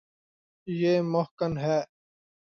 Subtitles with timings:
[0.67, 1.77] یے مہکن ہے